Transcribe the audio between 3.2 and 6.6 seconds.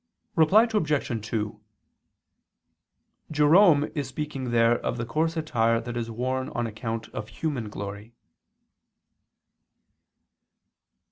Jerome is speaking there of the coarse attire that is worn